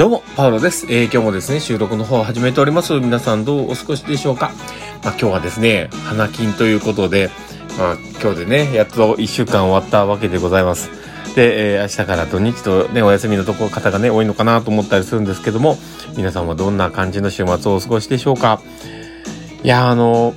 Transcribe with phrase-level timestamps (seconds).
[0.00, 0.86] どうも、パウロです。
[0.88, 2.94] えー、今日もですね、収録の方を始めております。
[2.94, 4.50] 皆さんどうお過ごしでしょうか
[5.04, 7.28] まあ、今日はですね、花金ということで、
[7.78, 10.88] まあ、今日でね、やっと1週間終わったわけでございます。
[11.36, 15.76] で、えー、明日から土日とね、お休みのところ方がね、多いのかなと思ったりするんですけども、
[16.16, 18.62] 皆さんはどんな感じの週末をお過ごしでしょうか
[19.62, 20.32] いや、あの、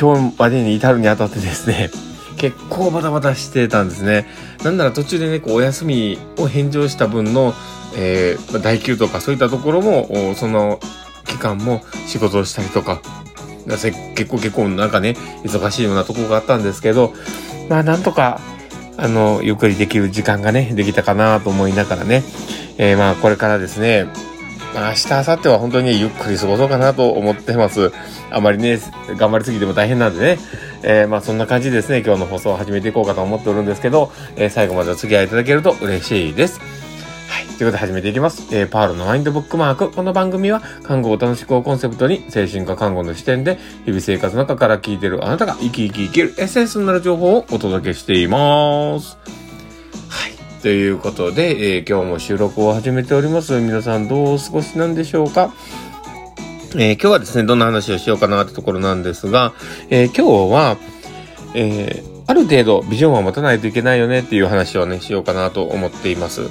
[0.00, 1.90] 今日までに至るにあたってですね、
[2.38, 4.26] 結構バタバタしてたんですね。
[4.64, 7.52] なんなら途中でね、こうお休みを返上した分の、
[7.94, 10.80] えー、代休とかそういったところも、その
[11.26, 13.00] 期間も仕事をしたりとか、
[13.66, 17.12] 結構結構なんかね、忙しいようなとこがあったんですけど、
[17.68, 18.40] まあなんとか、
[18.96, 22.22] あの、ゆっくりできる時間がね、できたかなと思いながらね、
[22.78, 24.06] えー、まあこれからですね、
[24.74, 27.92] まあ、明日、明後日は本当にゆっくり過ごそうかなと思ってます。
[28.30, 28.78] あまりね、
[29.16, 30.38] 頑張りすぎても大変なんでね。
[30.82, 36.60] えー、まあそんな感じですね、今日の放送を始めていこうかと思っておるんですけど、えー、最後までお付き合いいただけると嬉しいです。
[37.62, 38.52] ということで始めていきます。
[38.52, 39.92] えー、パールのマインドブックマーク。
[39.92, 49.16] この番組は、看護を楽しくをコンセプトに、精神科看護の視点で、日々生活の中から聞いてるあなたが生き生き生きるエッセンスになる情報をお届けしています。
[50.08, 50.32] はい。
[50.60, 53.52] ということで、えー、今日も収録を始めております。
[53.60, 55.54] 皆さんどうお過ごしなんでしょうか？
[56.74, 59.52] えー、今日はですね、どんな話をしようかなってところなんですが、
[59.88, 60.78] えー、今日は、
[61.54, 66.50] えー、ある程度ビジョンは持たないといけないよねっていう話をね、しようかなと思っています。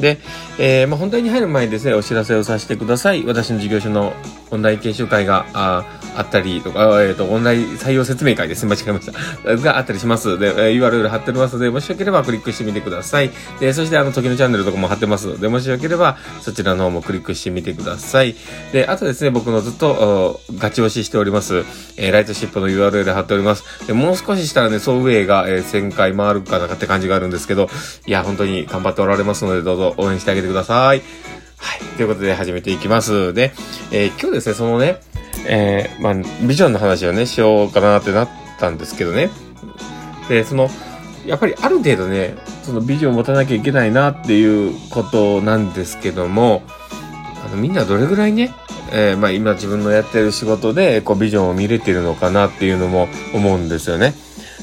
[0.00, 0.18] で、
[0.58, 3.24] えー、まあ、本題に入る前にですね、お知らせをさせてください。
[3.24, 4.12] 私の事業所の
[4.50, 5.84] オンライン研修会が、
[6.16, 8.70] あったりとか、えっ、ー、と、オンライン採用説明会ですね。
[8.70, 9.56] 間違えました。
[9.56, 10.38] があったりします。
[10.38, 13.30] で、URL 貼っておりますので、もしよければクリックしてみてください。
[13.60, 18.34] で、そしてあの、時のチャンネルとかも貼ってますので、もしよければそちらの方もクリックしてみてください。
[18.72, 21.64] で、あとですね、僕のずっと、ガチ押ししております、
[21.96, 23.64] えー、ライトシップの URL 貼っております。
[23.86, 27.68] で、もう少ししたらね、総運営が、えー、1000回回るかなかって感じがあるんですけど、
[28.06, 31.02] いや、本当に頑張っておられますので、どうぞ応援してあげてください。
[31.56, 31.78] はい。
[31.96, 33.34] ということで始めていきます。
[33.34, 33.52] で、
[33.92, 35.00] えー、今日ですね、そのね、
[35.46, 36.14] えー、まあ、
[36.46, 38.28] ビジョンの話をね、しようかなってなっ
[38.58, 39.30] たんですけどね。
[40.28, 40.68] で、その、
[41.26, 46.62] やっぱりある程度ね、そのビジョンを持たなきゃいけないなっていうことなんですけども、
[47.44, 48.52] あの、みんなどれぐらいね、
[48.92, 54.14] えー、まあ今自分のやってる仕事で、こうビジョンを見れてるのかなっていうのも思うんですよね。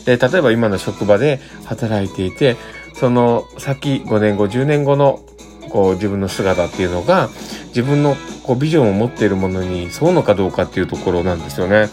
[0.06, 2.58] で、例えば今の職場で働いていて、
[2.94, 5.22] その先5年後、10年後の
[5.70, 7.30] こう自分の姿っていうのが
[7.68, 8.16] 自分の
[8.48, 11.90] こうビジョンを持っているものに沿うのかどうかっていうところなんですよね。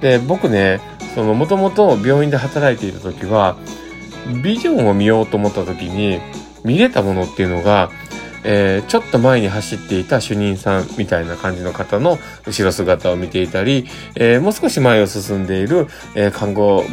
[0.00, 0.80] で、僕ね、
[1.14, 3.56] そのもともと病院で働いていた時は、
[4.42, 6.20] ビジョンを見ようと思った時に
[6.64, 7.90] 見れたものっていうのが、
[8.48, 16.84] えー、ちょっと前に走っていた主任さんみたいな感じの方の後ろ姿を見ていたり、えー、もう少し前を進んでいる、えー、看護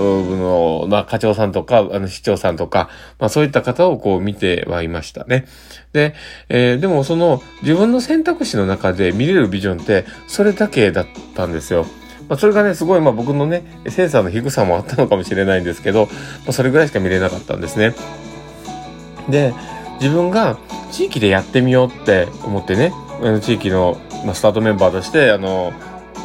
[0.00, 1.52] の、まあ、課長さん。
[1.52, 2.56] とか、あの、市長さん。
[2.56, 2.88] とか、
[3.18, 5.46] まあ、そういった方をこう見てはいましたね。
[5.92, 6.14] で、
[6.48, 11.48] えー、でもその、自分の選択肢の中で見れるビジョンって、それだけだったん。
[11.52, 11.86] ですよ。
[12.28, 15.64] まあ、それがね、すごい、まあ、僕のね、センサーの低さもあったのかもしれないん。
[15.64, 16.12] ですけど、ま
[16.48, 17.60] あ、それぐらいしか見れなかったん。
[17.60, 17.94] ですね。
[19.28, 19.54] で、
[20.00, 20.58] 自分が
[20.92, 22.92] 地域でやってみようって思ってね、
[23.42, 25.72] 地域の、まあ、スタートメンバーとして、あの、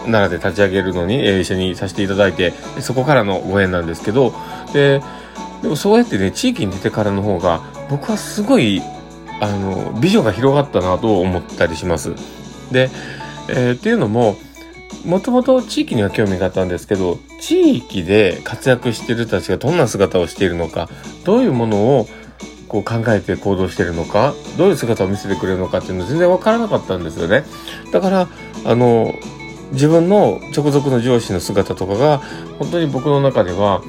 [0.06, 4.34] 奈良で立ち上げるのに、えー、一緒にさせていただいて、そこからのご縁なんですけど、
[4.74, 5.02] で、
[5.62, 8.82] でもそうやってね、地域に出てからの方が、僕はすごい、
[9.40, 12.12] あの、ビジョンが広がったなと思ったりします。
[12.72, 12.90] で、
[13.50, 14.36] えー、っていうのも、
[15.06, 20.90] もともと地域には興味があったんですけど、地域で活躍してる人たちがどんな姿をしているのか、
[21.26, 22.08] どういうものを
[22.68, 27.44] こう考えて行動してるのか、どういう姿を見せてくれるのかっていうの全然わからなかったんですよね。
[27.92, 28.28] だから、
[28.66, 29.14] あの、
[29.74, 32.20] 自分の直属の上司の姿とかが
[32.60, 33.82] 本当に僕の中では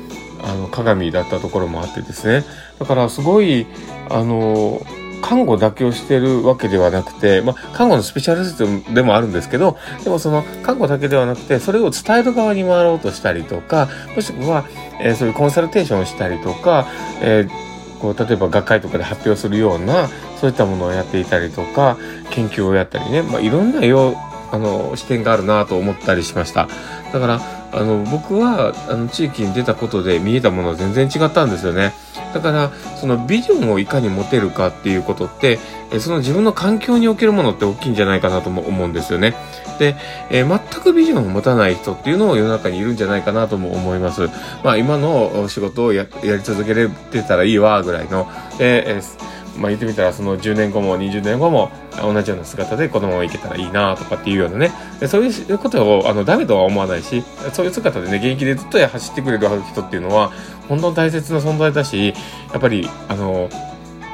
[0.42, 2.44] あの鏡だったところもあってですね。
[2.78, 3.66] だからすごい
[4.10, 4.84] あの
[5.22, 14.66] 看護だけをしてるわけではなくて、まあ、看護のスペシャリストでもあるんですけど、でもその看護だけではなくて、それを伝える側に回ろうとしたりとか、もしくは、
[15.00, 16.86] えー、そういうコンサルテーションをしたりとか、
[17.22, 20.08] えー、こう例えば学会とかで発表するような、
[20.38, 21.96] そういったものをやっていたりとか、
[22.28, 24.14] 研究をやったりね、まあ、いろんなよ
[24.54, 26.68] あの視点があるなと思ったりしました。
[27.12, 27.40] だから
[27.72, 31.92] あの僕はあの地域に出たことで見えたものは全然違ったんですよね。
[32.32, 35.58] だからそのビジョンをいかに持てるかっていうことって
[35.98, 39.34] その自分の環境におけるものって大きいんじゃないかなとも思うんですよね。
[39.78, 39.96] で、
[40.30, 44.28] えー、全くビジョンを持たない人っていうのも世の中にいるんじゃないかなとも思います。
[44.62, 48.28] まあ今の仕事をやり続けれてたらいいわぐらいの、
[48.60, 51.70] えーまあ、言ってみたらその10年後も20年後も
[52.00, 57.22] 同じような姿でこのままいけたらいいなとかっていうようなねでそういうことをあのダメとは思わないし
[57.52, 60.32] そういう姿でね現役でずっと走ってくれる人っていうのは
[60.68, 62.14] 本当に大切な存在だし
[62.52, 63.48] やっぱりあの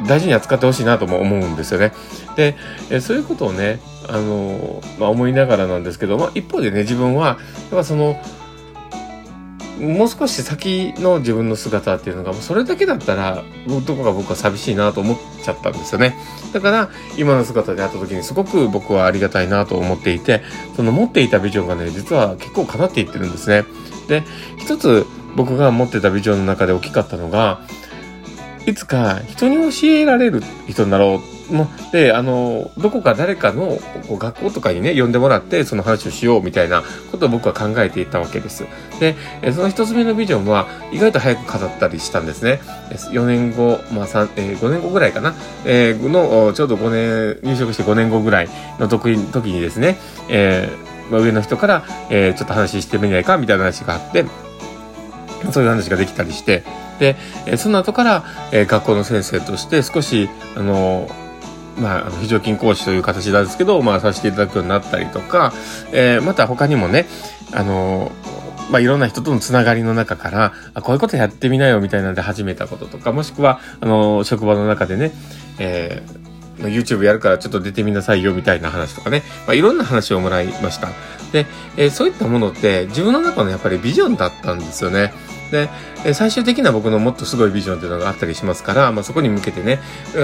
[0.06, 1.92] 大事に扱ってほしいなとも思うんですよね。
[2.36, 2.56] で、
[2.90, 7.38] えそういうことをね、あの、まあ、思いながらなんですけど、まあ、一方でね、自分は、やっ
[7.70, 8.20] ぱその、
[9.80, 13.42] もう少し先の自分の姿っていうのが、それだけだったら、
[13.86, 16.16] どこか僕は寂しいなと思っちゃったんですよね。
[16.52, 20.42] だから、今の姿で会った時にすごく僕はありがたいなと思っていて、
[20.76, 23.64] その持っていたビジョンがね、実は結構叶っていってるんですね。
[24.08, 24.22] で、
[24.58, 27.60] 一つ僕が持ってたビジョンの中で大きかったのが、
[28.66, 38.64] いつか人に教えられる人になろうもで、あの、どこか誰かの学校とかにね、呼んでもらって、その話をしようみたいなことを僕は考えていたわけです。
[38.98, 39.16] で、
[39.52, 42.60] その一つ目のビジョンは、意外と早く語ったりしたんですね。
[42.90, 48.48] 4年後、まあ3、えー、5年後ぐらいかな、えー、の、ちょうど5年、入職して5年後ぐらい
[48.78, 49.98] の時にですね、
[50.28, 54.24] えー、まあ、上の人から、えー、ちょっと話してみないかみたいな話があって、
[55.52, 56.62] そういう話ができたりして、
[56.98, 57.16] で、
[57.56, 61.08] その後から、え学校の先生として少し、あの
[61.78, 65.52] まあ、非常勤講師という形なんですけど、まあ、させていただくようになったりとか、
[65.92, 67.06] えー、また他にもね、
[67.52, 68.12] あの
[68.70, 75.12] まあ、いろんな人とのつながりの中から、あ、こういうことやってみなよみたいなんで始めたこととか、もしくは、あの、職場の中でね、
[75.58, 76.29] えー、
[76.68, 80.88] YouTube やるからちょっと出てみなさいよみたいな話とかね、まあ、いろんな話をもらいました。
[81.32, 81.46] で、
[81.76, 85.12] えー、そういったものって自分の中のやっぱりビジョンだったんですよね。
[85.50, 85.68] で、
[86.14, 89.80] 最終的な僕のもっとすごいビジョンっていうのがあったりしますから、まあ、そこに向けてね、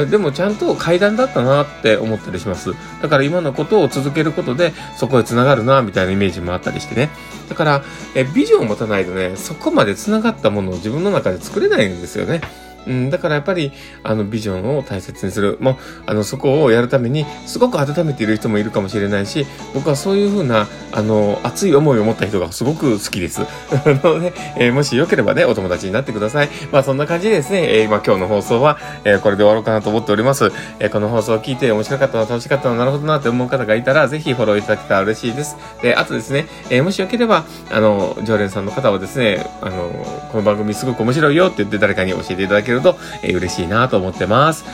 [0.08, 2.72] でもちゃんと階段だったなって思ったりします。
[3.02, 7.10] だから今のことを続けることで、そこへ繋がるな、みたいなイメージもあったりしてね。
[7.48, 7.84] だから、
[8.14, 12.40] えビジョンを持たないとね、そこまで繋がったものを自分の中で作れないんですよね。
[12.86, 13.72] うん、だからやっぱり、
[14.02, 15.58] あの、ビジョンを大切にする。
[15.60, 23.40] もう、あの、そこをやるために、すごく温めている人もいるかもしれないし、僕はそういうふうな、あの、熱い思いを持った人がすごく好きです。
[23.84, 26.48] なので、えー、もしよければね、お友達になってください。
[26.72, 30.52] まあ、そんな感じでですね、えー、まあ、今日の放送は、えー、これで終わろうかなと思っております。
[30.78, 35.56] えー、この放送を聞いて面白かったな、楽しかったな、なるほどなって思う方がいたら、ぜひフォローいただけたら嬉しいです。
[35.82, 39.90] で、あとですね、えー、もしよければ、あの、常連さんの方はですね、あの、
[40.30, 44.64] この番組すごく面白いよって言って誰かに教えていただけるると、えー、嬉しいしいなと思ってます。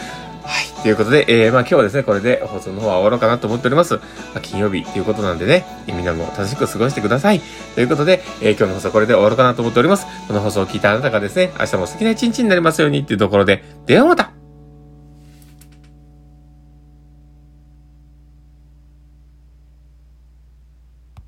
[0.42, 0.82] はい。
[0.82, 3.94] ということで、えー、まあ今日はですね、これで放送の方は終わろうかなと思っております。
[3.94, 4.00] ま
[4.36, 7.40] あ、金曜日ということなんでね、みんなも楽しく過ごしてください。
[7.76, 10.06] ということで、えー、今日の放送これで終わろうかなと思っております。
[10.26, 14.32] この放送を聞いたあなたがですね、明日も素敵な一日になりますようにっていうところで、ではまた